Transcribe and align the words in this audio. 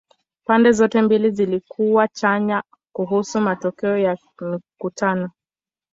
Pande 0.45 0.71
zote 0.71 1.01
mbili 1.01 1.31
zilikuwa 1.31 2.07
chanya 2.07 2.63
kuhusu 2.95 3.41
matokeo 3.41 3.97
ya 3.97 4.17
mikutano. 4.41 5.29